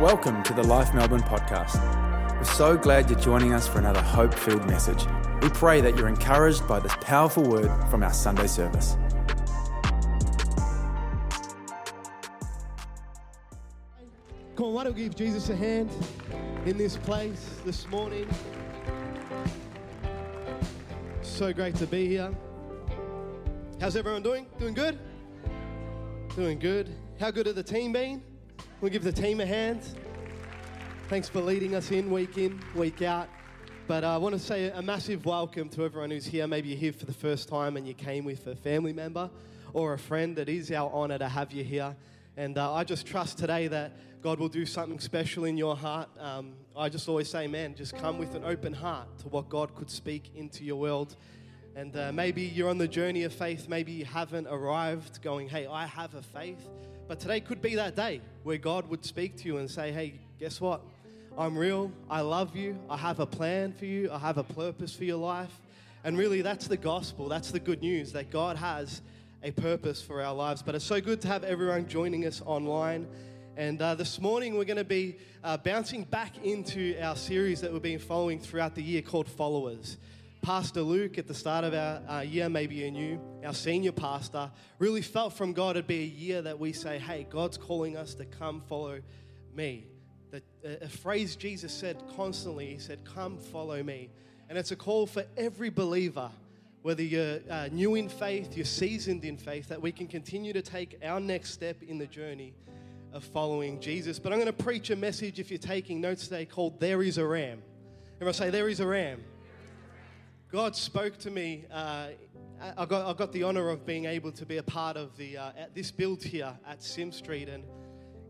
[0.00, 1.80] Welcome to the Life Melbourne podcast.
[2.36, 5.06] We're so glad you're joining us for another hope filled message.
[5.40, 8.94] We pray that you're encouraged by this powerful word from our Sunday service.
[14.54, 15.88] Come on, why don't we give Jesus a hand
[16.66, 18.28] in this place this morning?
[21.22, 22.34] So great to be here.
[23.80, 24.46] How's everyone doing?
[24.58, 24.98] Doing good?
[26.34, 26.94] Doing good.
[27.18, 28.22] How good have the team been?
[28.80, 29.80] We'll give the team a hand.
[31.08, 33.28] Thanks for leading us in week in, week out.
[33.86, 36.46] But uh, I want to say a massive welcome to everyone who's here.
[36.46, 39.30] Maybe you're here for the first time and you came with a family member
[39.72, 40.38] or a friend.
[40.38, 41.94] It is our honor to have you here.
[42.36, 43.92] And uh, I just trust today that
[44.22, 46.08] God will do something special in your heart.
[46.18, 49.74] Um, I just always say, man, just come with an open heart to what God
[49.74, 51.14] could speak into your world.
[51.76, 53.68] And uh, maybe you're on the journey of faith.
[53.68, 56.68] Maybe you haven't arrived going, hey, I have a faith.
[57.08, 60.14] But today could be that day where God would speak to you and say, hey,
[60.40, 60.80] guess what?
[61.38, 61.92] I'm real.
[62.10, 62.78] I love you.
[62.90, 64.10] I have a plan for you.
[64.10, 65.60] I have a purpose for your life.
[66.02, 67.28] And really, that's the gospel.
[67.28, 69.02] That's the good news that God has
[69.44, 70.62] a purpose for our lives.
[70.62, 73.06] But it's so good to have everyone joining us online.
[73.56, 77.72] And uh, this morning, we're going to be uh, bouncing back into our series that
[77.72, 79.96] we've been following throughout the year called Followers.
[80.42, 84.50] Pastor Luke, at the start of our uh, year, maybe you knew, our senior pastor,
[84.78, 88.14] really felt from God it'd be a year that we say, hey, God's calling us
[88.14, 89.00] to come follow
[89.54, 89.86] me.
[90.30, 90.42] The,
[90.82, 94.10] a phrase Jesus said constantly, he said, come follow me.
[94.48, 96.30] And it's a call for every believer,
[96.82, 100.62] whether you're uh, new in faith, you're seasoned in faith, that we can continue to
[100.62, 102.54] take our next step in the journey
[103.12, 104.18] of following Jesus.
[104.18, 107.18] But I'm going to preach a message, if you're taking notes today, called There is
[107.18, 107.62] a Ram.
[108.16, 109.24] Everyone say, There is a Ram.
[110.56, 111.66] God spoke to me.
[111.70, 112.06] Uh,
[112.78, 115.36] I, got, I got the honor of being able to be a part of the,
[115.36, 117.50] uh, this build here at Sim Street.
[117.50, 117.62] And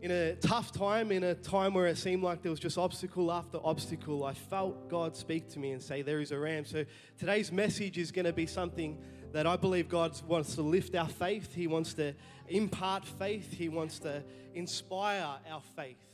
[0.01, 3.31] in a tough time, in a time where it seemed like there was just obstacle
[3.31, 6.65] after obstacle, I felt God speak to me and say, There is a ram.
[6.65, 6.83] So
[7.17, 9.01] today's message is going to be something
[9.31, 11.55] that I believe God wants to lift our faith.
[11.55, 12.13] He wants to
[12.49, 13.53] impart faith.
[13.53, 14.21] He wants to
[14.53, 16.05] inspire our faith.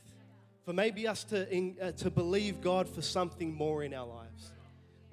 [0.64, 4.52] For maybe us to, in, uh, to believe God for something more in our lives.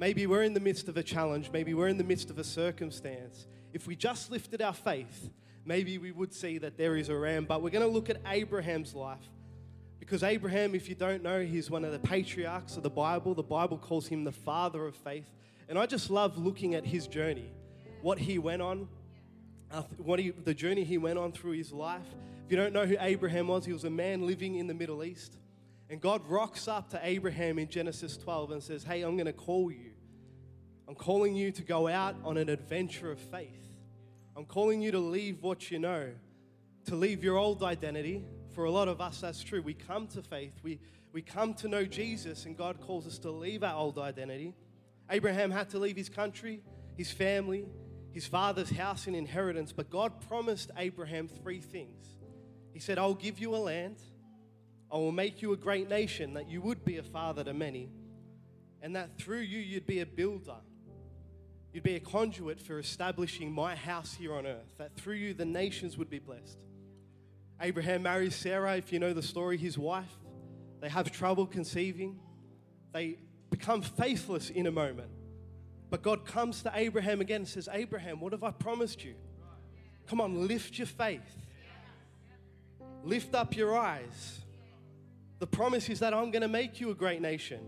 [0.01, 2.43] Maybe we're in the midst of a challenge, maybe we're in the midst of a
[2.43, 3.45] circumstance.
[3.71, 5.29] If we just lifted our faith,
[5.63, 7.45] maybe we would see that there is a ram.
[7.45, 9.29] But we're going to look at Abraham's life.
[9.99, 13.35] Because Abraham, if you don't know, he's one of the patriarchs of the Bible.
[13.35, 15.29] The Bible calls him the father of faith.
[15.69, 17.51] And I just love looking at his journey,
[18.01, 18.87] what he went on,
[19.69, 22.07] uh, what he, the journey he went on through his life.
[22.47, 25.03] If you don't know who Abraham was, he was a man living in the Middle
[25.03, 25.37] East.
[25.91, 29.33] And God rocks up to Abraham in Genesis 12 and says, Hey, I'm going to
[29.33, 29.91] call you.
[30.87, 33.67] I'm calling you to go out on an adventure of faith.
[34.37, 36.11] I'm calling you to leave what you know,
[36.85, 38.23] to leave your old identity.
[38.55, 39.61] For a lot of us, that's true.
[39.61, 40.79] We come to faith, we,
[41.11, 44.55] we come to know Jesus, and God calls us to leave our old identity.
[45.09, 46.61] Abraham had to leave his country,
[46.95, 47.65] his family,
[48.13, 52.07] his father's house and inheritance, but God promised Abraham three things.
[52.73, 53.97] He said, I'll give you a land.
[54.91, 57.89] I will make you a great nation, that you would be a father to many,
[58.81, 60.57] and that through you you'd be a builder.
[61.73, 65.45] You'd be a conduit for establishing my house here on earth, that through you the
[65.45, 66.57] nations would be blessed.
[67.61, 70.11] Abraham marries Sarah, if you know the story, his wife.
[70.81, 72.19] They have trouble conceiving.
[72.91, 73.19] They
[73.49, 75.11] become faithless in a moment.
[75.89, 79.13] But God comes to Abraham again and says, Abraham, what have I promised you?
[80.07, 81.21] Come on, lift your faith.
[83.03, 84.40] Lift up your eyes.
[85.41, 87.61] The promise is that I'm going to make you a great nation.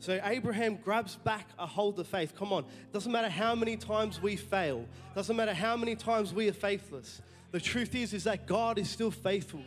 [0.00, 2.34] So Abraham grabs back a hold of faith.
[2.36, 2.66] Come on.
[2.92, 4.84] Doesn't matter how many times we fail.
[5.14, 7.22] Doesn't matter how many times we are faithless.
[7.52, 9.62] The truth is is that God is still faithful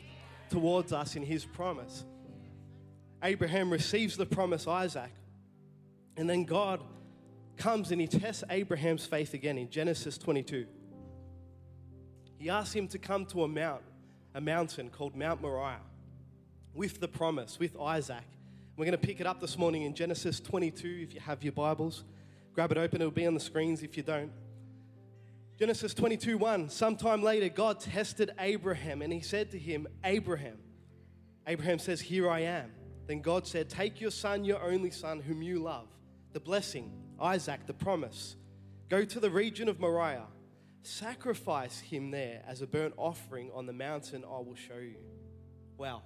[0.51, 2.05] towards us in his promise.
[3.23, 5.11] Abraham receives the promise Isaac.
[6.17, 6.81] And then God
[7.57, 10.67] comes and he tests Abraham's faith again in Genesis 22.
[12.37, 13.81] He asks him to come to a mount,
[14.35, 15.79] a mountain called Mount Moriah
[16.73, 18.23] with the promise, with Isaac.
[18.77, 21.53] We're going to pick it up this morning in Genesis 22 if you have your
[21.53, 22.03] Bibles.
[22.53, 24.31] Grab it open, it'll be on the screens if you don't.
[25.57, 26.69] Genesis 22 1.
[26.69, 30.57] Sometime later, God tested Abraham and he said to him, Abraham.
[31.47, 32.71] Abraham says, Here I am.
[33.07, 35.87] Then God said, Take your son, your only son, whom you love,
[36.31, 38.37] the blessing, Isaac, the promise.
[38.87, 40.27] Go to the region of Moriah.
[40.83, 44.95] Sacrifice him there as a burnt offering on the mountain I will show you.
[45.77, 46.03] Wow.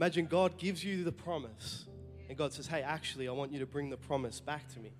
[0.00, 1.84] Imagine God gives you the promise,
[2.26, 4.94] and God says, Hey, actually, I want you to bring the promise back to me.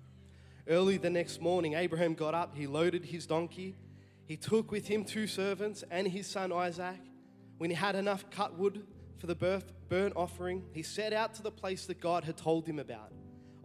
[0.67, 3.75] Early the next morning, Abraham got up, he loaded his donkey,
[4.27, 6.99] he took with him two servants and his son Isaac.
[7.57, 8.85] When he had enough cut wood
[9.17, 12.77] for the burnt offering, he set out to the place that God had told him
[12.77, 13.11] about.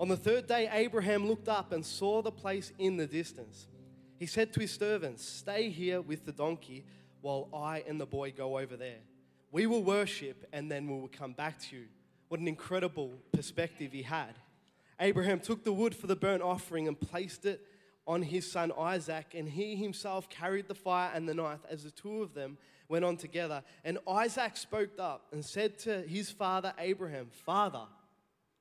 [0.00, 3.68] On the third day, Abraham looked up and saw the place in the distance.
[4.18, 6.86] He said to his servants, Stay here with the donkey
[7.20, 9.00] while I and the boy go over there.
[9.50, 11.84] We will worship and then we will come back to you.
[12.28, 14.34] What an incredible perspective he had.
[15.00, 17.60] Abraham took the wood for the burnt offering and placed it
[18.06, 21.90] on his son Isaac, and he himself carried the fire and the knife as the
[21.90, 22.56] two of them
[22.88, 23.62] went on together.
[23.84, 27.82] And Isaac spoke up and said to his father Abraham, Father,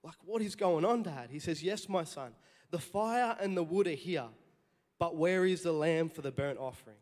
[0.03, 1.29] like, what is going on, Dad?
[1.31, 2.31] He says, Yes, my son.
[2.71, 4.27] The fire and the wood are here,
[4.99, 6.97] but where is the lamb for the burnt offering?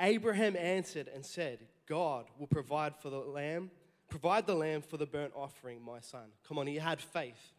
[0.00, 3.70] Abraham answered and said, God will provide for the lamb,
[4.08, 6.28] provide the lamb for the burnt offering, my son.
[6.48, 7.52] Come on, he had faith.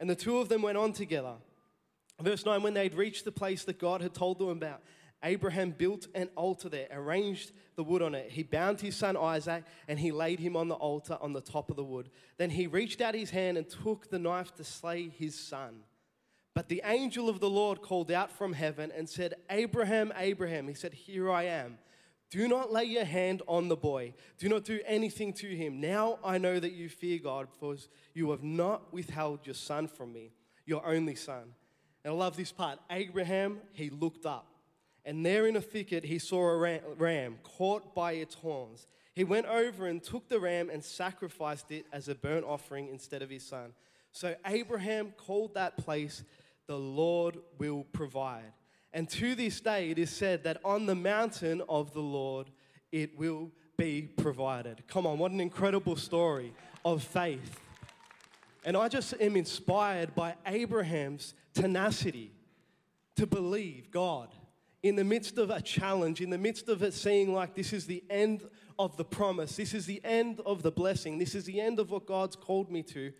[0.00, 1.34] And the two of them went on together.
[2.20, 4.82] Verse 9 When they'd reached the place that God had told them about,
[5.24, 8.30] Abraham built an altar there, arranged the wood on it.
[8.30, 11.70] He bound his son Isaac and he laid him on the altar on the top
[11.70, 12.10] of the wood.
[12.38, 15.84] Then he reached out his hand and took the knife to slay his son.
[16.54, 20.68] But the angel of the Lord called out from heaven and said, Abraham, Abraham.
[20.68, 21.78] He said, Here I am.
[22.30, 24.14] Do not lay your hand on the boy.
[24.38, 25.80] Do not do anything to him.
[25.80, 27.76] Now I know that you fear God, for
[28.14, 30.32] you have not withheld your son from me,
[30.64, 31.54] your only son.
[32.04, 32.78] And I love this part.
[32.90, 34.46] Abraham, he looked up.
[35.04, 38.86] And there in a thicket, he saw a ram caught by its horns.
[39.14, 43.20] He went over and took the ram and sacrificed it as a burnt offering instead
[43.20, 43.72] of his son.
[44.10, 46.22] So Abraham called that place,
[46.66, 48.52] The Lord will provide.
[48.92, 52.50] And to this day, it is said that on the mountain of the Lord,
[52.90, 54.86] it will be provided.
[54.86, 56.52] Come on, what an incredible story
[56.84, 57.58] of faith.
[58.64, 62.32] And I just am inspired by Abraham's tenacity
[63.16, 64.28] to believe God
[64.82, 67.86] in the midst of a challenge, in the midst of it seeing like this is
[67.86, 68.42] the end
[68.78, 71.90] of the promise, this is the end of the blessing, this is the end of
[71.90, 73.12] what God's called me to,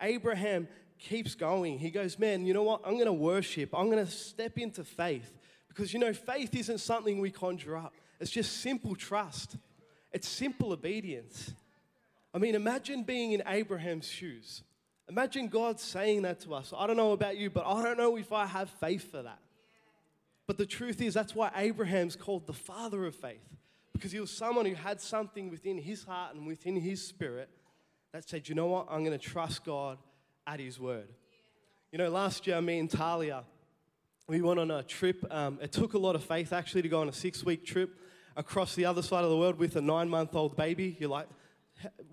[0.00, 0.68] Abraham
[0.98, 1.78] keeps going.
[1.78, 2.82] He goes, Man, you know what?
[2.84, 5.32] I'm going to worship, I'm going to step into faith.
[5.68, 9.56] Because, you know, faith isn't something we conjure up, it's just simple trust,
[10.12, 11.52] it's simple obedience.
[12.34, 14.62] I mean, imagine being in Abraham's shoes.
[15.08, 16.74] Imagine God saying that to us.
[16.76, 19.38] I don't know about you, but I don't know if I have faith for that.
[20.46, 23.56] But the truth is, that's why Abraham's called the father of faith,
[23.92, 27.48] because he was someone who had something within his heart and within his spirit
[28.12, 29.98] that said, you know what, I'm going to trust God
[30.48, 31.08] at his word.
[31.92, 33.44] You know, last year, me and Talia,
[34.28, 35.22] we went on a trip.
[35.30, 38.00] Um, it took a lot of faith actually to go on a six week trip
[38.34, 40.96] across the other side of the world with a nine month old baby.
[40.98, 41.26] You're like,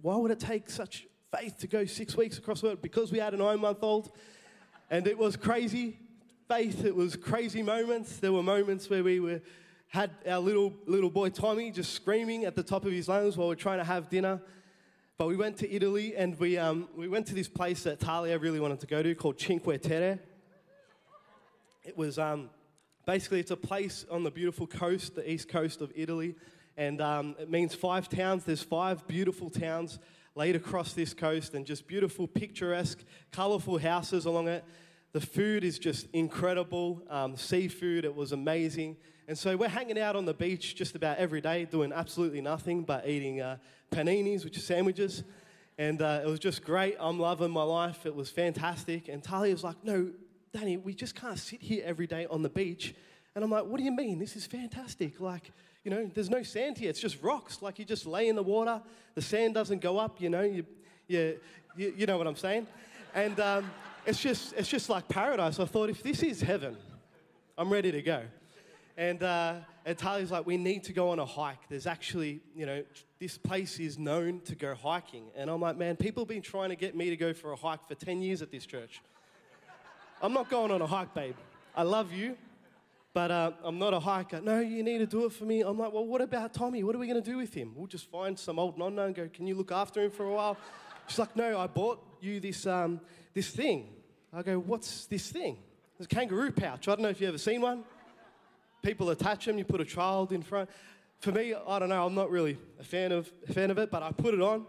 [0.01, 2.81] why would it take such faith to go six weeks across the world?
[2.81, 4.11] Because we had a nine month old.
[4.91, 5.97] And it was crazy
[6.49, 8.17] faith, it was crazy moments.
[8.17, 9.41] There were moments where we were,
[9.87, 13.47] had our little, little boy Tommy just screaming at the top of his lungs while
[13.47, 14.41] we we're trying to have dinner.
[15.17, 18.37] But we went to Italy and we, um, we went to this place that Talia
[18.37, 20.19] really wanted to go to called Cinque Terre.
[21.85, 22.49] It was um,
[23.05, 26.35] basically, it's a place on the beautiful coast, the east coast of Italy.
[26.75, 28.43] And um, it means five towns.
[28.43, 29.99] There's five beautiful towns
[30.35, 33.01] laid across this coast and just beautiful, picturesque,
[33.31, 34.65] colorful houses along it.
[35.13, 37.01] The food is just incredible.
[37.09, 38.97] Um, seafood, it was amazing.
[39.27, 42.83] And so we're hanging out on the beach just about every day, doing absolutely nothing
[42.83, 43.57] but eating uh,
[43.91, 45.23] paninis, which are sandwiches.
[45.77, 46.95] And uh, it was just great.
[46.99, 48.05] I'm loving my life.
[48.05, 49.09] It was fantastic.
[49.09, 50.11] And Talia was like, No,
[50.53, 52.93] Danny, we just can't sit here every day on the beach.
[53.33, 54.19] And I'm like, What do you mean?
[54.19, 55.19] This is fantastic.
[55.19, 55.51] Like,
[55.83, 56.89] you know, there's no sand here.
[56.89, 57.61] It's just rocks.
[57.61, 58.81] Like, you just lay in the water.
[59.15, 60.41] The sand doesn't go up, you know.
[60.41, 60.65] You,
[61.07, 61.39] you,
[61.75, 62.67] you, you know what I'm saying?
[63.13, 63.39] And.
[63.39, 63.71] Um,
[64.05, 65.59] it's just, it's just like paradise.
[65.59, 66.77] I thought, if this is heaven,
[67.57, 68.21] I'm ready to go.
[68.97, 71.67] And, uh, and like, we need to go on a hike.
[71.69, 72.83] There's actually, you know,
[73.19, 75.25] this place is known to go hiking.
[75.35, 77.55] And I'm like, man, people have been trying to get me to go for a
[77.57, 79.01] hike for 10 years at this church.
[80.21, 81.35] I'm not going on a hike, babe.
[81.75, 82.37] I love you,
[83.13, 84.39] but uh, I'm not a hiker.
[84.39, 85.61] No, you need to do it for me.
[85.61, 86.83] I'm like, well, what about Tommy?
[86.83, 87.73] What are we going to do with him?
[87.75, 90.33] We'll just find some old nonna and go, can you look after him for a
[90.33, 90.57] while?
[91.07, 93.01] She's like, no, I bought you this, um,
[93.33, 93.89] this thing.
[94.33, 95.57] I go, what's this thing?
[95.99, 96.87] It's a kangaroo pouch.
[96.87, 97.83] I don't know if you've ever seen one.
[98.85, 100.69] People attach them, you put a child in front.
[101.17, 103.89] For me, I don't know, I'm not really a fan of, a fan of it,
[103.89, 104.67] but I put it on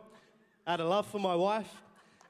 [0.67, 1.71] out of love for my wife.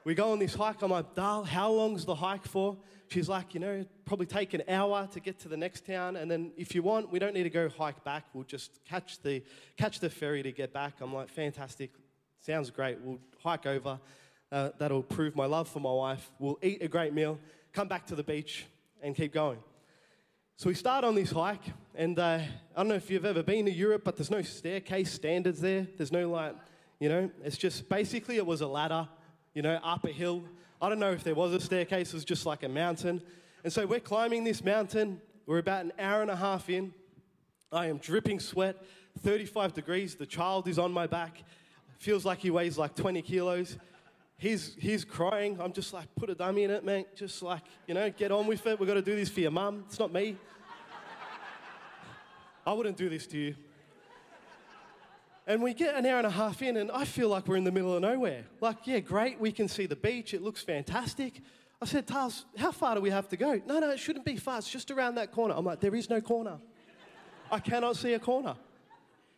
[0.03, 0.81] We go on this hike.
[0.81, 2.75] I'm like, Dal, how long's the hike for?
[3.07, 6.29] She's like, you know, probably take an hour to get to the next town, and
[6.29, 8.25] then if you want, we don't need to go hike back.
[8.33, 9.41] We'll just catch the
[9.77, 10.95] catch the ferry to get back.
[10.99, 11.91] I'm like, fantastic,
[12.41, 12.99] sounds great.
[12.99, 13.97] We'll hike over
[14.51, 16.31] uh, that'll prove my love for my wife.
[16.37, 17.39] We'll eat a great meal,
[17.71, 18.65] come back to the beach,
[19.01, 19.59] and keep going.
[20.59, 21.61] So we start on this hike,
[21.93, 22.39] and uh,
[22.75, 25.85] I don't know if you've ever been to Europe, but there's no staircase standards there.
[25.97, 26.55] There's no like,
[26.99, 29.07] You know, it's just basically it was a ladder,
[29.53, 30.43] you know, up a hill.
[30.81, 33.21] I don't know if there was a staircase, it was just like a mountain.
[33.63, 35.21] And so we're climbing this mountain.
[35.45, 36.91] We're about an hour and a half in.
[37.71, 38.83] I am dripping sweat,
[39.19, 40.15] 35 degrees.
[40.15, 41.43] The child is on my back.
[41.99, 43.77] Feels like he weighs like 20 kilos.
[44.37, 45.59] He's, he's crying.
[45.59, 47.07] I'm just like, put a dummy in it, mate.
[47.15, 48.79] Just like, you know, get on with it.
[48.79, 49.85] We've got to do this for your mum.
[49.87, 50.37] It's not me.
[52.65, 53.55] I wouldn't do this to you.
[55.47, 57.63] And we get an hour and a half in, and I feel like we're in
[57.63, 58.43] the middle of nowhere.
[58.59, 61.41] Like, yeah, great, we can see the beach, it looks fantastic.
[61.81, 63.61] I said, Tars, how far do we have to go?
[63.65, 65.53] No, no, it shouldn't be far, it's just around that corner.
[65.55, 66.57] I'm like, there is no corner.
[67.49, 68.57] I cannot see a corner.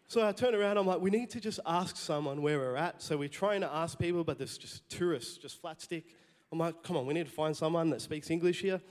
[0.10, 3.00] So I turn around, I'm like, we need to just ask someone where we're at.
[3.00, 6.04] So we're trying to ask people, but there's just tourists, just flat stick.
[6.52, 8.82] I'm like, come on, we need to find someone that speaks English here.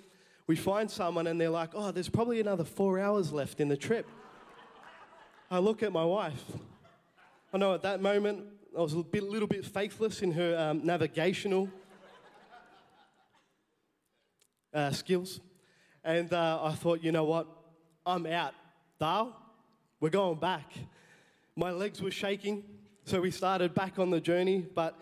[0.47, 3.77] We find someone, and they're like, oh, there's probably another four hours left in the
[3.77, 4.07] trip.
[5.51, 6.41] I look at my wife.
[7.53, 8.45] I know at that moment
[8.79, 11.69] I was a bit, little bit faithless in her um, navigational
[14.73, 15.41] uh, skills.
[16.05, 17.49] And uh, I thought, you know what?
[18.07, 18.55] I'm out.
[19.01, 19.35] Dale,
[19.99, 20.71] we're going back.
[21.59, 22.63] My legs were shaking,
[23.05, 24.65] so we started back on the journey.
[24.73, 24.97] But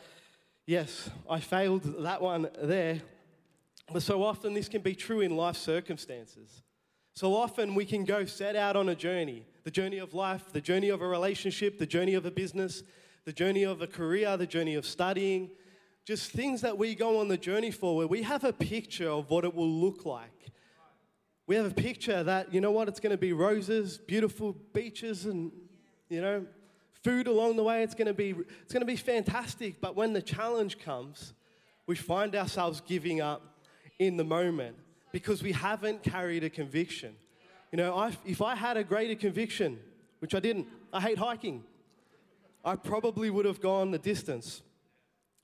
[0.64, 3.02] yes, I failed that one there.
[3.92, 6.62] But so often this can be true in life circumstances.
[7.12, 10.62] So often we can go set out on a journey the journey of life, the
[10.62, 12.82] journey of a relationship, the journey of a business,
[13.26, 15.50] the journey of a career, the journey of studying,
[16.06, 19.28] just things that we go on the journey for where we have a picture of
[19.28, 20.52] what it will look like.
[21.46, 25.26] We have a picture that, you know what, it's going to be roses, beautiful beaches,
[25.26, 25.52] and,
[26.08, 26.46] you know,
[27.02, 27.82] food along the way.
[27.82, 29.80] It's going to be, it's going to be fantastic.
[29.80, 31.34] But when the challenge comes,
[31.86, 33.42] we find ourselves giving up
[33.98, 34.76] in the moment
[35.12, 37.14] because we haven't carried a conviction.
[37.72, 39.78] You know, I, if I had a greater conviction,
[40.18, 41.64] which I didn't, I hate hiking,
[42.64, 44.62] I probably would have gone the distance.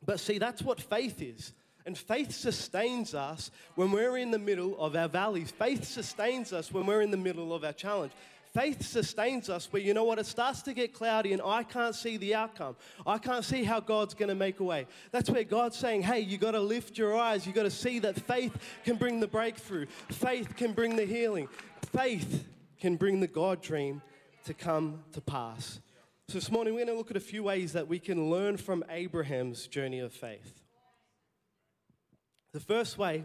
[0.04, 1.52] But see, that's what faith is.
[1.84, 5.50] And faith sustains us when we're in the middle of our valleys.
[5.50, 8.12] Faith sustains us when we're in the middle of our challenge.
[8.52, 11.94] Faith sustains us where, you know what, it starts to get cloudy and I can't
[11.94, 12.76] see the outcome.
[13.06, 14.86] I can't see how God's going to make a way.
[15.10, 17.46] That's where God's saying, hey, you got to lift your eyes.
[17.46, 18.54] You got to see that faith
[18.84, 21.48] can bring the breakthrough, faith can bring the healing,
[21.92, 22.46] faith
[22.78, 24.02] can bring the God dream
[24.44, 25.80] to come to pass.
[26.28, 28.58] So this morning, we're going to look at a few ways that we can learn
[28.58, 30.60] from Abraham's journey of faith.
[32.52, 33.24] The first way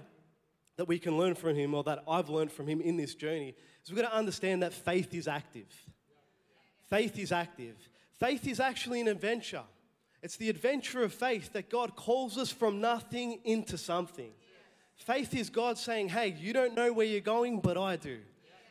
[0.77, 3.55] that we can learn from him, or that I've learned from him in this journey,
[3.84, 5.67] is we've got to understand that faith is active.
[6.89, 7.75] Faith is active.
[8.19, 9.63] Faith is actually an adventure.
[10.24, 14.31] It's the adventure of faith that God calls us from nothing into something.
[14.96, 18.19] Faith is God saying, Hey, you don't know where you're going, but I do.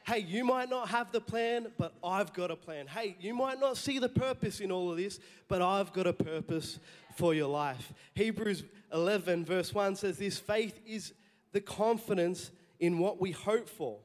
[0.06, 2.86] Hey, you might not have the plan, but I've got a plan.
[2.86, 6.12] Hey, you might not see the purpose in all of this, but I've got a
[6.12, 6.78] purpose
[7.16, 7.92] for your life.
[8.14, 11.12] Hebrews 11, verse 1 says this faith is
[11.56, 13.98] the confidence in what we hope for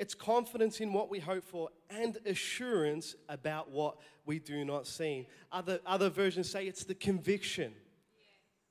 [0.00, 5.28] it's confidence in what we hope for and assurance about what we do not see.
[5.52, 7.74] Other, other versions say it's the conviction.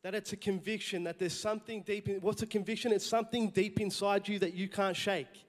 [0.02, 2.92] That it's a conviction that there's something deep in what's a conviction?
[2.92, 5.46] It's something deep inside you that you can't shake.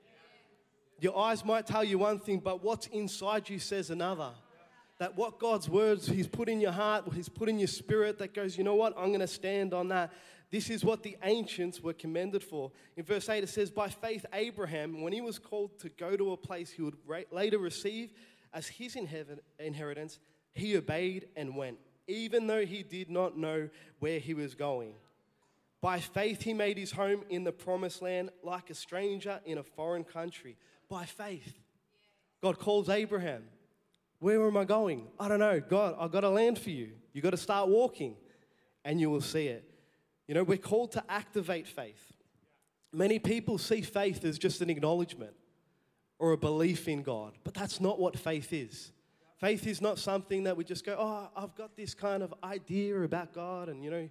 [0.99, 4.33] Your eyes might tell you one thing, but what's inside you says another.
[4.99, 8.35] That what God's words He's put in your heart, He's put in your spirit, that
[8.35, 10.13] goes, you know what, I'm to stand on that.
[10.51, 12.73] This is what the ancients were commended for.
[12.97, 16.33] In verse 8, it says, By faith, Abraham, when he was called to go to
[16.33, 16.97] a place he would
[17.31, 18.13] later receive
[18.53, 20.19] as his inheritance,
[20.53, 21.79] he obeyed and went,
[22.09, 23.69] even though he did not know
[24.01, 24.95] where he was going.
[25.81, 29.63] By faith, he made his home in the promised land like a stranger in a
[29.63, 30.57] foreign country.
[30.89, 31.55] By faith.
[32.43, 33.45] God calls Abraham.
[34.19, 35.07] Where am I going?
[35.19, 35.61] I don't know.
[35.61, 36.91] God, I've got a land for you.
[37.13, 38.17] You've got to start walking,
[38.85, 39.70] and you will see it.
[40.31, 42.13] You know, we're called to activate faith.
[42.93, 45.33] Many people see faith as just an acknowledgement
[46.21, 48.93] or a belief in God, but that's not what faith is.
[49.41, 53.03] Faith is not something that we just go, oh, I've got this kind of idea
[53.03, 54.09] about God, and you know,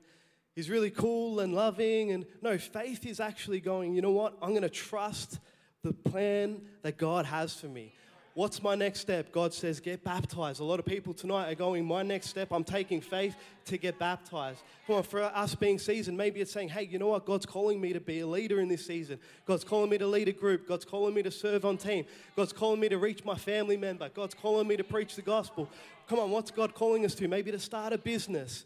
[0.57, 2.11] He's really cool and loving.
[2.11, 4.37] And no, faith is actually going, you know what?
[4.41, 5.39] I'm going to trust
[5.83, 7.93] the plan that God has for me.
[8.39, 9.33] What's my next step?
[9.33, 10.61] God says, get baptized.
[10.61, 13.99] A lot of people tonight are going, my next step, I'm taking faith to get
[13.99, 14.63] baptized.
[14.87, 17.25] Come on, for us being seasoned, maybe it's saying, hey, you know what?
[17.25, 19.19] God's calling me to be a leader in this season.
[19.45, 20.69] God's calling me to lead a group.
[20.69, 22.05] God's calling me to serve on team.
[22.37, 24.07] God's calling me to reach my family member.
[24.07, 25.67] God's calling me to preach the gospel.
[26.07, 27.27] Come on, what's God calling us to?
[27.27, 28.63] Maybe to start a business.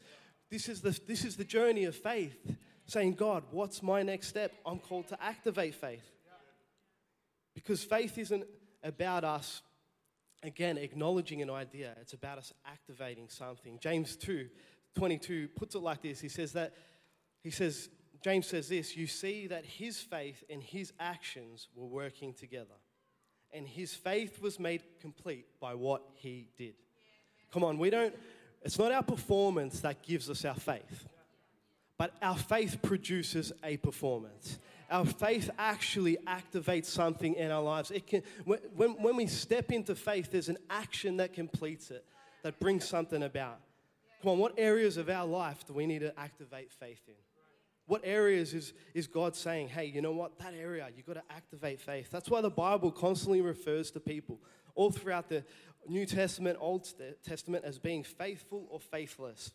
[0.51, 2.37] This is the, this is the journey of faith.
[2.85, 4.53] Saying, God, what's my next step?
[4.67, 6.07] I'm called to activate faith.
[7.55, 8.43] Because faith isn't
[8.83, 9.61] about us
[10.43, 11.95] again, acknowledging an idea.
[12.01, 13.79] It's about us activating something.
[13.79, 14.49] James 2
[14.95, 16.73] 22 puts it like this He says that,
[17.41, 17.89] he says,
[18.23, 22.75] James says this You see that his faith and his actions were working together,
[23.51, 26.75] and his faith was made complete by what he did.
[27.51, 28.15] Come on, we don't,
[28.63, 31.07] it's not our performance that gives us our faith,
[31.97, 34.57] but our faith produces a performance.
[34.93, 37.89] Our faith actually activates something in our lives.
[37.89, 42.05] It can, when, when we step into faith, there's an action that completes it,
[42.43, 43.59] that brings something about.
[44.21, 47.15] Come on, what areas of our life do we need to activate faith in?
[47.87, 50.37] What areas is, is God saying, hey, you know what?
[50.37, 52.11] That area, you've got to activate faith.
[52.11, 54.39] That's why the Bible constantly refers to people
[54.75, 55.43] all throughout the
[55.89, 56.87] New Testament, Old
[57.25, 59.53] Testament, as being faithful or faithless.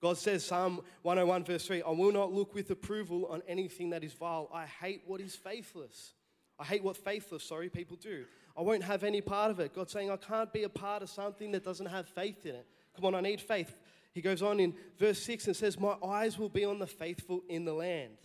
[0.00, 4.02] God says, Psalm 101, verse 3, I will not look with approval on anything that
[4.02, 4.48] is vile.
[4.52, 6.12] I hate what is faithless.
[6.58, 8.24] I hate what faithless, sorry, people do.
[8.56, 9.74] I won't have any part of it.
[9.74, 12.66] God's saying, I can't be a part of something that doesn't have faith in it.
[12.96, 13.78] Come on, I need faith.
[14.12, 17.42] He goes on in verse 6 and says, My eyes will be on the faithful
[17.48, 18.16] in the land,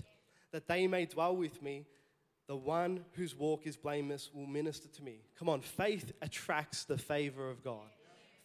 [0.51, 1.86] that they may dwell with me.
[2.48, 5.22] The one whose walk is blameless will minister to me.
[5.38, 7.89] Come on, faith attracts the favor of God.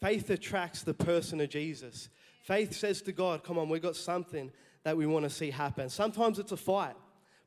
[0.00, 2.08] Faith attracts the person of Jesus.
[2.42, 4.50] Faith says to God, Come on, we've got something
[4.82, 5.90] that we want to see happen.
[5.90, 6.96] Sometimes it's a fight.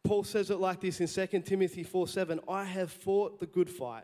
[0.04, 3.70] Paul says it like this in 2 Timothy 4 7 I have fought the good
[3.70, 4.04] fight,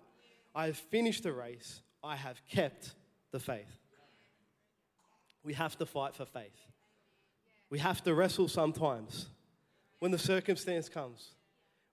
[0.55, 2.95] I have finished the race, I have kept
[3.31, 3.79] the faith.
[5.43, 6.57] We have to fight for faith.
[7.69, 9.27] We have to wrestle sometimes
[9.99, 11.35] when the circumstance comes,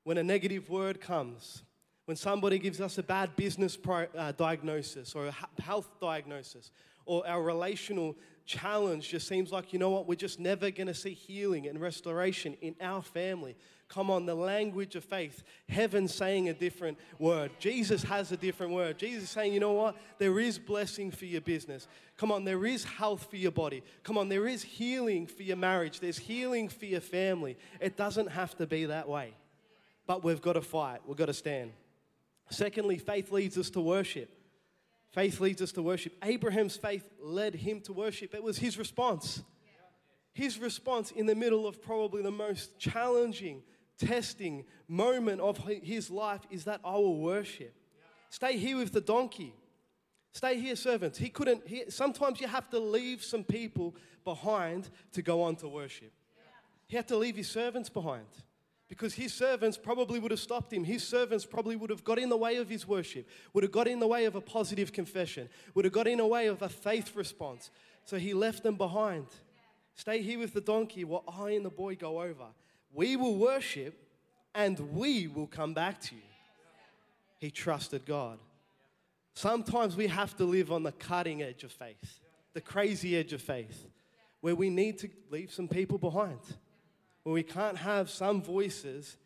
[0.04, 1.62] when a negative word comes,
[2.06, 6.70] when somebody gives us a bad business pro, uh, diagnosis or a health diagnosis,
[7.04, 10.94] or our relational challenge just seems like, you know what, we're just never going to
[10.94, 13.56] see healing and restoration in our family.
[13.88, 15.42] Come on, the language of faith.
[15.68, 17.52] Heaven saying a different word.
[17.58, 18.98] Jesus has a different word.
[18.98, 19.96] Jesus saying, you know what?
[20.18, 21.86] There is blessing for your business.
[22.16, 23.82] Come on, there is health for your body.
[24.02, 26.00] Come on, there is healing for your marriage.
[26.00, 27.56] There's healing for your family.
[27.80, 29.34] It doesn't have to be that way.
[30.06, 31.72] But we've got to fight, we've got to stand.
[32.50, 34.30] Secondly, faith leads us to worship.
[35.10, 36.12] Faith leads us to worship.
[36.22, 38.34] Abraham's faith led him to worship.
[38.34, 39.42] It was his response.
[40.32, 43.62] His response in the middle of probably the most challenging,
[43.98, 47.74] testing moment of his life is that I will worship.
[48.28, 49.54] Stay here with the donkey.
[50.32, 51.16] Stay here, servants.
[51.16, 55.68] He couldn't, he, sometimes you have to leave some people behind to go on to
[55.68, 56.12] worship.
[56.86, 58.26] He had to leave his servants behind
[58.88, 60.84] because his servants probably would have stopped him.
[60.84, 63.88] His servants probably would have got in the way of his worship, would have got
[63.88, 66.68] in the way of a positive confession, would have got in the way of a
[66.68, 67.70] faith response.
[68.04, 69.26] So he left them behind.
[69.96, 72.46] Stay here with the donkey while I and the boy go over.
[72.92, 73.98] We will worship
[74.54, 76.20] and we will come back to you.
[77.38, 78.38] He trusted God.
[79.34, 82.20] Sometimes we have to live on the cutting edge of faith,
[82.54, 83.86] the crazy edge of faith,
[84.40, 86.38] where we need to leave some people behind
[87.32, 89.16] we can't have some voices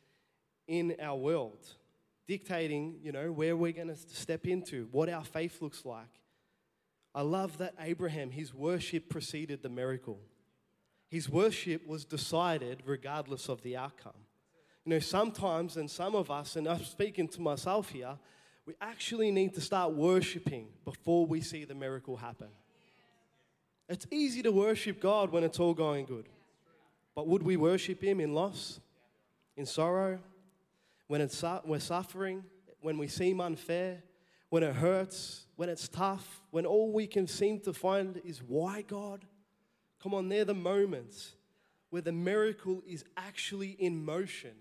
[0.67, 1.67] in our world
[2.27, 6.07] dictating, you know, where we're going to step into, what our faith looks like.
[7.13, 10.21] I love that Abraham, his worship preceded the miracle.
[11.09, 14.13] His worship was decided regardless of the outcome.
[14.85, 18.17] You know, sometimes, and some of us, and I'm speaking to myself here,
[18.65, 22.49] we actually need to start worshiping before we see the miracle happen.
[23.89, 26.29] It's easy to worship God when it's all going good.
[27.15, 28.81] But would we worship Him in loss,
[29.57, 30.19] in sorrow,
[31.07, 32.45] when it's, we're suffering,
[32.81, 34.03] when we seem unfair,
[34.49, 38.83] when it hurts, when it's tough, when all we can seem to find is why
[38.83, 39.25] God?
[40.03, 41.33] Come on, they're the moments
[41.91, 44.53] where the miracle is actually in motion.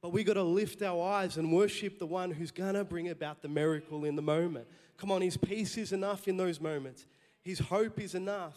[0.00, 3.08] But we got to lift our eyes and worship the one who's going to bring
[3.08, 4.66] about the miracle in the moment.
[4.96, 7.06] Come on, His peace is enough in those moments,
[7.42, 8.56] His hope is enough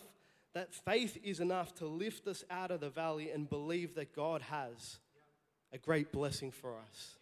[0.54, 4.42] that faith is enough to lift us out of the valley and believe that God
[4.44, 5.00] has
[5.72, 7.18] a great blessing for us.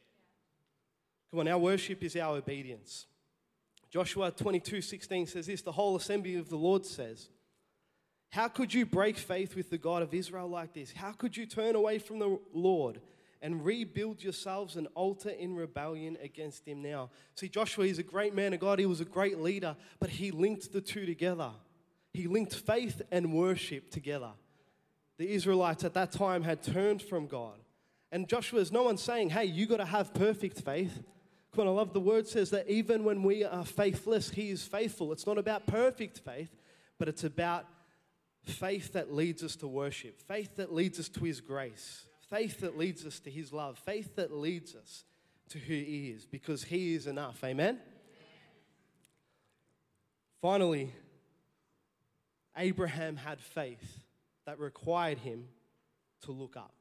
[1.32, 3.06] Come on, our worship is our obedience.
[3.90, 7.30] Joshua 22 16 says this the whole assembly of the Lord says,
[8.32, 10.92] How could you break faith with the God of Israel like this?
[10.94, 13.02] How could you turn away from the Lord
[13.42, 17.10] and rebuild yourselves an altar in rebellion against him now?
[17.36, 20.32] See, Joshua is a great man of God, he was a great leader, but he
[20.32, 21.52] linked the two together.
[22.14, 24.32] He linked faith and worship together.
[25.18, 27.60] The Israelites at that time had turned from God.
[28.12, 31.04] And Joshua is no one saying, hey, you got to have perfect faith.
[31.54, 34.64] Come on, I love the word says that even when we are faithless, He is
[34.64, 35.12] faithful.
[35.12, 36.56] It's not about perfect faith,
[37.00, 37.66] but it's about
[38.44, 42.78] faith that leads us to worship, faith that leads us to His grace, faith that
[42.78, 45.04] leads us to His love, faith that leads us
[45.50, 47.44] to who He is, because He is enough.
[47.44, 47.80] Amen?
[50.42, 50.94] Finally,
[52.58, 54.04] Abraham had faith
[54.46, 55.46] that required him
[56.22, 56.74] to look up.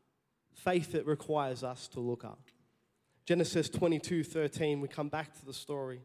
[0.55, 2.41] Faith that requires us to look up.
[3.27, 6.01] Genesis 22 13, we come back to the story.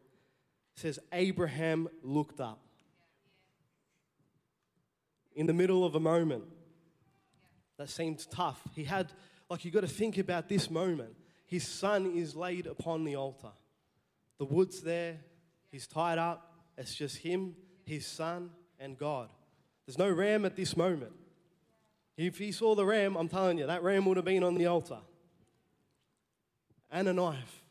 [0.75, 2.59] It says, Abraham looked up.
[5.35, 6.43] In the middle of a moment
[7.77, 9.11] that seemed tough, he had,
[9.49, 11.15] like, you got to think about this moment.
[11.45, 13.51] His son is laid upon the altar.
[14.39, 15.19] The wood's there,
[15.69, 16.53] he's tied up.
[16.77, 17.55] It's just him,
[17.85, 19.29] his son, and God.
[19.91, 21.11] There's no ram at this moment.
[22.15, 24.67] If he saw the ram, I'm telling you, that ram would have been on the
[24.67, 24.99] altar
[26.89, 27.61] and a knife.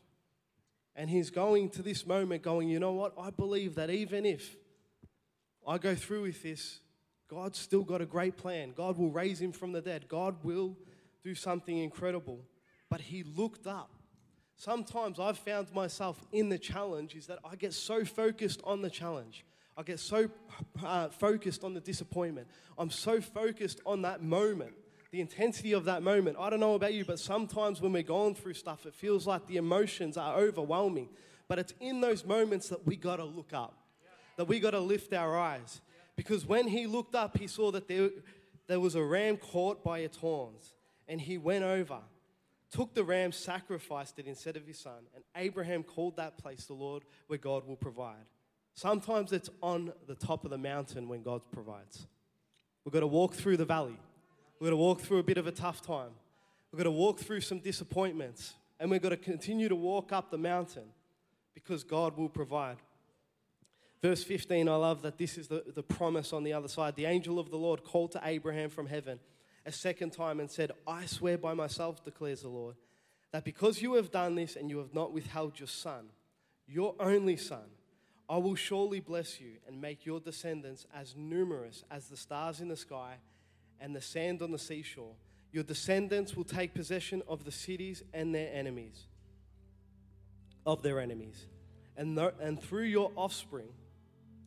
[0.95, 3.15] And he's going to this moment going, you know what?
[3.19, 4.55] I believe that even if
[5.67, 6.81] I go through with this,
[7.27, 8.73] God's still got a great plan.
[8.77, 10.07] God will raise him from the dead.
[10.07, 10.77] God will
[11.23, 12.45] do something incredible.
[12.87, 13.89] But he looked up.
[14.57, 18.91] Sometimes I've found myself in the challenge is that I get so focused on the
[18.91, 19.43] challenge.
[19.77, 20.29] I get so
[20.83, 22.47] uh, focused on the disappointment.
[22.77, 24.73] I'm so focused on that moment
[25.11, 26.37] the intensity of that moment.
[26.39, 29.45] I don't know about you, but sometimes when we're going through stuff, it feels like
[29.45, 31.09] the emotions are overwhelming.
[31.49, 33.77] But it's in those moments that we got to look up,
[34.37, 35.81] that we got to lift our eyes.
[36.15, 38.09] Because when he looked up, he saw that there,
[38.67, 40.73] there was a ram caught by its horns.
[41.09, 41.99] And he went over,
[42.71, 45.07] took the ram, sacrificed it instead of his son.
[45.13, 48.25] And Abraham called that place the Lord where God will provide.
[48.73, 52.07] Sometimes it's on the top of the mountain when God provides.
[52.83, 53.97] We've got to walk through the valley.
[54.59, 56.11] We're going to walk through a bit of a tough time.
[56.71, 58.53] We're going to walk through some disappointments.
[58.79, 60.85] And we're going to continue to walk up the mountain
[61.53, 62.77] because God will provide.
[64.01, 66.95] Verse 15, I love that this is the, the promise on the other side.
[66.95, 69.19] The angel of the Lord called to Abraham from heaven
[69.65, 72.75] a second time and said, I swear by myself, declares the Lord,
[73.31, 76.07] that because you have done this and you have not withheld your son,
[76.67, 77.65] your only son,
[78.31, 82.69] I will surely bless you and make your descendants as numerous as the stars in
[82.69, 83.15] the sky
[83.81, 85.15] and the sand on the seashore.
[85.51, 89.03] Your descendants will take possession of the cities and their enemies,
[90.65, 91.45] of their enemies.
[91.97, 93.67] And, th- and through your offspring,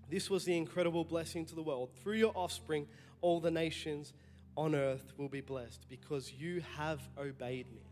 [0.09, 1.91] this was the incredible blessing to the world.
[2.03, 2.87] Through your offspring,
[3.21, 4.15] all the nations
[4.57, 7.83] on earth will be blessed because you have obeyed me.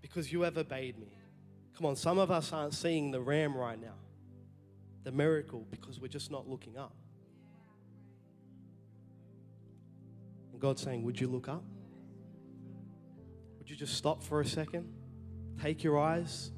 [0.00, 1.08] Because you have obeyed me.
[1.76, 3.94] Come on, some of us aren't seeing the ram right now,
[5.06, 6.92] the miracle, because we're just not looking up.
[10.50, 11.62] And God's saying, Would you look up?
[13.60, 14.92] Would you just stop for a second?
[15.62, 16.50] Take your eyes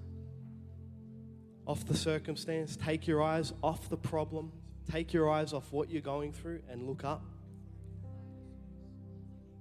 [1.66, 4.50] off the circumstance, take your eyes off the problem,
[4.90, 7.22] take your eyes off what you're going through, and look up.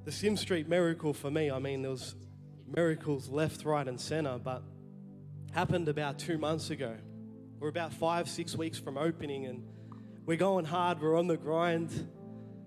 [0.05, 2.15] The Sim Street miracle for me, I mean, there was
[2.73, 4.63] miracles left, right, and center, but
[5.51, 6.95] happened about two months ago.
[7.59, 9.63] We're about five, six weeks from opening, and
[10.27, 12.07] we're going hard, we're on the grind.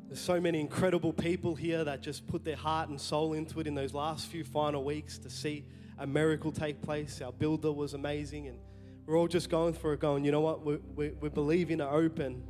[0.08, 3.68] There's so many incredible people here that just put their heart and soul into it
[3.68, 5.64] in those last few final weeks to see
[5.96, 7.20] a miracle take place.
[7.22, 8.58] Our builder was amazing, and
[9.06, 11.80] we're all just going for it, going, you know what, we, we, we believe in
[11.80, 12.42] an open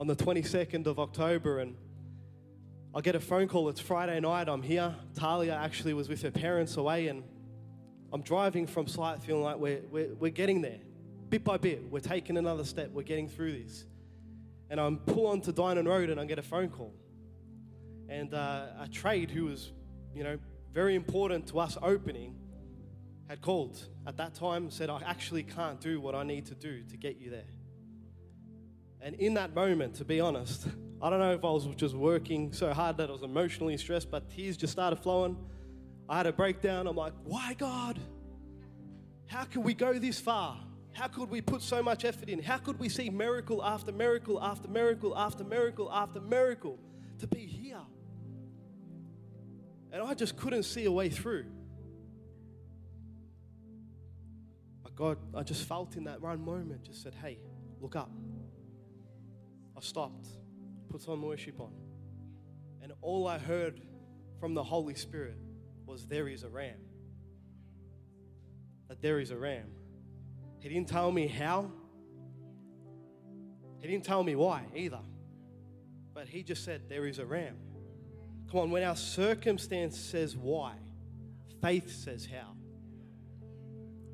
[0.00, 1.74] on the 22nd of October, and
[2.94, 3.68] I get a phone call.
[3.70, 4.48] It's Friday night.
[4.48, 4.94] I'm here.
[5.16, 7.24] Talia actually was with her parents away, and
[8.12, 10.78] I'm driving from site feeling like we're, we're, we're getting there.
[11.30, 12.90] Bit by bit, we're taking another step.
[12.92, 13.84] We're getting through this
[14.70, 16.94] and I'm pull onto Dynon Road and I get a phone call.
[18.08, 19.72] And uh, a trade who was,
[20.14, 20.38] you know,
[20.72, 22.36] very important to us opening
[23.28, 26.82] had called at that time said, I actually can't do what I need to do
[26.84, 27.52] to get you there.
[29.00, 30.66] And in that moment, to be honest,
[31.02, 34.10] I don't know if I was just working so hard that I was emotionally stressed,
[34.10, 35.36] but tears just started flowing.
[36.08, 36.86] I had a breakdown.
[36.86, 37.98] I'm like, why, God?
[39.26, 40.58] How can we go this far?
[40.92, 42.42] How could we put so much effort in?
[42.42, 46.78] How could we see miracle after miracle after miracle after miracle after miracle
[47.20, 47.80] to be here?
[49.92, 51.46] And I just couldn't see a way through.
[54.82, 57.38] But God, I just felt in that one moment, just said, hey,
[57.80, 58.10] look up.
[59.76, 60.28] I stopped,
[60.90, 61.72] put some worship on.
[62.82, 63.80] And all I heard
[64.38, 65.38] from the Holy Spirit
[65.86, 66.76] was, there is a ram.
[68.88, 69.70] That there is a ram.
[70.60, 71.70] He didn't tell me how.
[73.80, 75.00] He didn't tell me why either.
[76.14, 77.56] But he just said, There is a ram.
[78.50, 80.74] Come on, when our circumstance says why,
[81.62, 82.54] faith says how.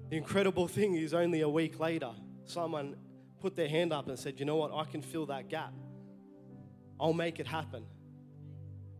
[0.08, 2.12] The incredible thing is, only a week later,
[2.44, 2.96] someone
[3.40, 4.72] put their hand up and said, You know what?
[4.72, 5.72] I can fill that gap.
[7.00, 7.84] I'll make it happen.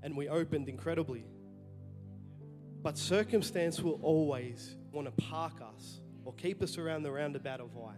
[0.02, 1.24] And we opened incredibly.
[2.82, 7.74] But circumstance will always want to park us or keep us around the roundabout of
[7.74, 7.94] why.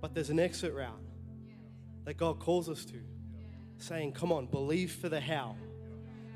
[0.00, 1.00] But there's an exit route.
[2.04, 3.00] that God calls us to,
[3.78, 5.56] saying, Come on, believe for the how,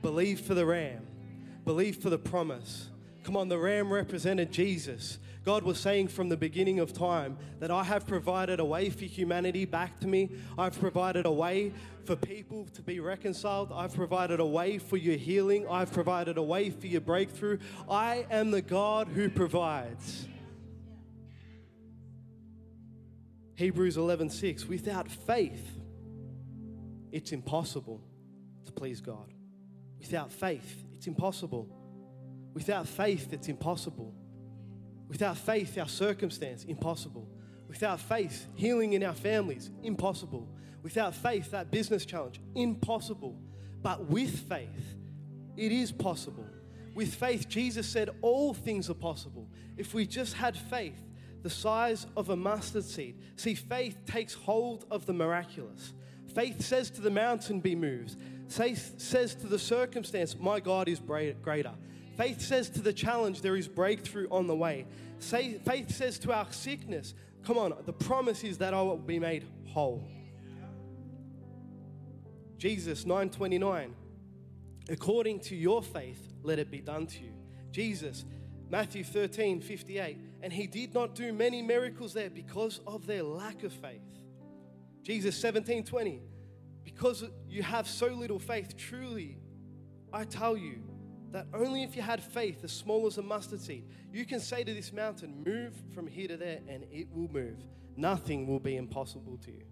[0.00, 1.06] believe for the ram,
[1.64, 2.88] believe for the promise.
[3.24, 5.18] Come on, the ram represented Jesus.
[5.46, 9.04] God was saying from the beginning of time that I have provided a way for
[9.04, 10.28] humanity back to me.
[10.58, 11.72] I've provided a way
[12.04, 13.70] for people to be reconciled.
[13.72, 15.64] I've provided a way for your healing.
[15.70, 17.58] I've provided a way for your breakthrough.
[17.88, 20.26] I am the God who provides.
[23.54, 25.78] Hebrews 11:6 Without faith
[27.12, 28.02] it's impossible
[28.64, 29.32] to please God.
[30.00, 31.68] Without faith it's impossible.
[32.52, 34.12] Without faith it's impossible.
[35.08, 37.28] Without faith our circumstance impossible.
[37.68, 40.48] Without faith healing in our families impossible.
[40.82, 43.38] Without faith that business challenge impossible.
[43.82, 44.96] But with faith
[45.56, 46.46] it is possible.
[46.94, 49.48] With faith Jesus said all things are possible.
[49.76, 51.02] If we just had faith
[51.46, 53.14] the size of a mustard seed.
[53.36, 55.92] See, faith takes hold of the miraculous.
[56.34, 58.16] Faith says to the mountain, Be moved.
[58.48, 61.72] Faith says to the circumstance, My God is greater.
[62.16, 64.86] Faith says to the challenge, There is breakthrough on the way.
[65.20, 69.46] Faith says to our sickness, Come on, the promise is that I will be made
[69.66, 70.08] whole.
[72.58, 73.92] Jesus 9:29
[74.88, 77.32] According to your faith let it be done to you.
[77.70, 78.24] Jesus
[78.68, 80.18] Matthew 13, 58.
[80.42, 84.02] And he did not do many miracles there because of their lack of faith.
[85.02, 86.20] Jesus 17, 20.
[86.84, 89.38] Because you have so little faith, truly,
[90.12, 90.82] I tell you
[91.32, 94.64] that only if you had faith as small as a mustard seed, you can say
[94.64, 97.58] to this mountain, Move from here to there, and it will move.
[97.96, 99.64] Nothing will be impossible to you.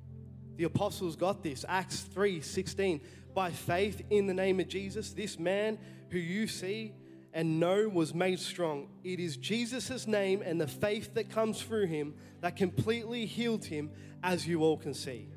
[0.57, 1.65] The apostles got this.
[1.69, 3.01] Acts 3 16.
[3.35, 5.79] By faith in the name of Jesus, this man
[6.11, 6.95] who you see
[7.33, 8.89] and know was made strong.
[9.03, 13.91] It is Jesus' name and the faith that comes through him that completely healed him,
[14.23, 15.29] as you all can see.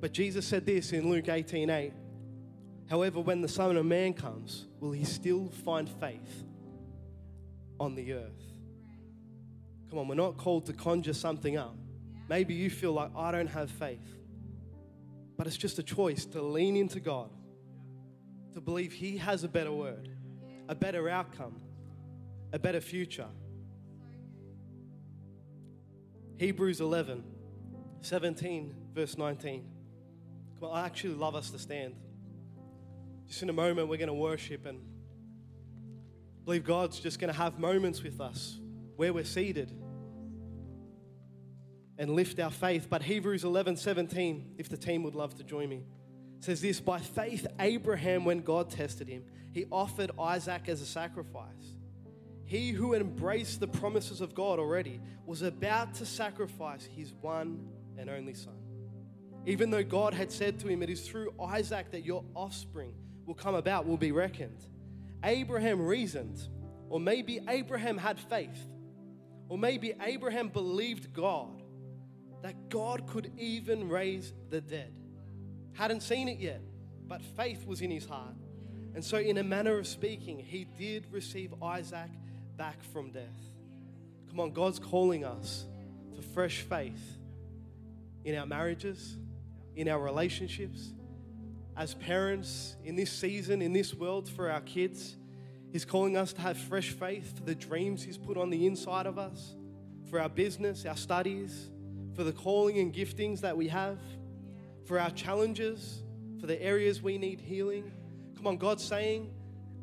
[0.00, 1.92] But Jesus said this in Luke 18 8.
[2.88, 6.44] However, when the Son of Man comes, will he still find faith
[7.78, 8.42] on the earth?
[9.90, 11.76] Come on, we're not called to conjure something up.
[12.28, 14.16] Maybe you feel like, I don't have faith.
[15.36, 17.30] But it's just a choice to lean into God,
[18.54, 20.10] to believe He has a better word
[20.68, 21.56] a better outcome,
[22.52, 23.28] a better future.
[26.36, 27.24] Hebrews 11,
[28.02, 29.64] 17, verse 19.
[30.60, 31.94] Come on, I actually love us to stand.
[33.28, 34.80] Just in a moment, we're going to worship and
[36.44, 38.58] believe God's just going to have moments with us
[38.96, 39.70] where we're seated
[41.98, 42.88] and lift our faith.
[42.88, 45.84] But Hebrews 11, 17, if the team would love to join me
[46.40, 51.74] says this By faith, Abraham, when God tested him, he offered Isaac as a sacrifice.
[52.44, 58.08] He who embraced the promises of God already was about to sacrifice his one and
[58.08, 58.54] only son.
[59.44, 62.94] Even though God had said to him, It is through Isaac that your offspring
[63.28, 64.58] will come about, will be reckoned.
[65.22, 66.40] Abraham reasoned,
[66.88, 68.58] or maybe Abraham had faith,
[69.48, 71.62] or maybe Abraham believed God
[72.42, 74.92] that God could even raise the dead
[75.78, 76.60] hadn't seen it yet,
[77.06, 78.34] but faith was in his heart.
[78.94, 82.10] And so, in a manner of speaking, he did receive Isaac
[82.56, 83.22] back from death.
[84.28, 85.66] Come on, God's calling us
[86.16, 87.16] for fresh faith
[88.24, 89.16] in our marriages,
[89.76, 90.92] in our relationships,
[91.78, 95.16] as parents in this season, in this world for our kids.
[95.70, 99.06] He's calling us to have fresh faith for the dreams He's put on the inside
[99.06, 99.54] of us,
[100.10, 101.70] for our business, our studies,
[102.14, 103.98] for the calling and giftings that we have
[104.88, 106.02] for our challenges,
[106.40, 107.92] for the areas we need healing.
[108.36, 109.30] Come on, God's saying,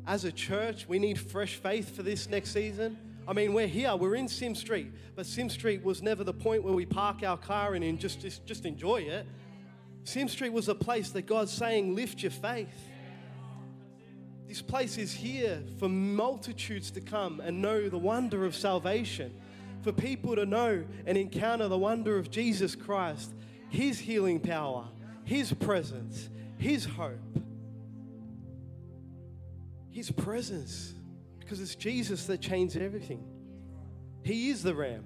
[0.04, 2.98] as a church, we need fresh faith for this next season.
[3.28, 6.64] I mean, we're here, we're in Sim Street, but Sim Street was never the point
[6.64, 9.26] where we park our car and just, just, just enjoy it.
[10.06, 12.88] Sim Street was a place that God's saying, lift your faith.
[14.46, 19.34] This place is here for multitudes to come and know the wonder of salvation,
[19.82, 23.34] for people to know and encounter the wonder of Jesus Christ,
[23.68, 24.86] His healing power,
[25.26, 27.40] his presence, His hope,
[29.90, 30.94] His presence,
[31.40, 33.26] because it's Jesus that changed everything.
[34.22, 35.04] He is the Ram.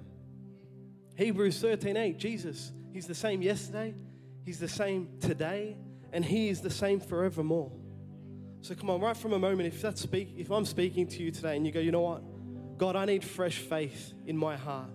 [1.15, 3.95] Hebrews 13 8, Jesus, He's the same yesterday,
[4.43, 5.77] He's the same today,
[6.11, 7.71] and He is the same forevermore.
[8.61, 11.31] So come on, right from a moment, if that's speak, if I'm speaking to you
[11.31, 12.23] today and you go, you know what?
[12.77, 14.89] God, I need fresh faith in my heart.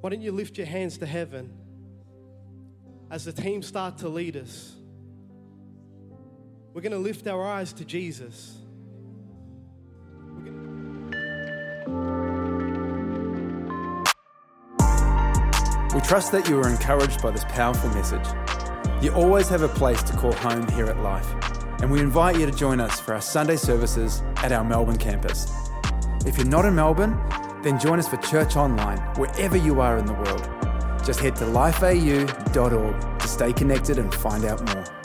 [0.00, 1.52] Why don't you lift your hands to heaven
[3.10, 4.76] as the team start to lead us,
[6.72, 8.56] we're going to lift our eyes to Jesus.
[16.00, 18.26] We trust that you are encouraged by this powerful message.
[19.02, 21.30] You always have a place to call home here at Life,
[21.82, 25.52] and we invite you to join us for our Sunday services at our Melbourne campus.
[26.24, 27.20] If you're not in Melbourne,
[27.62, 30.48] then join us for church online wherever you are in the world.
[31.04, 34.99] Just head to lifeau.org to stay connected and find out more.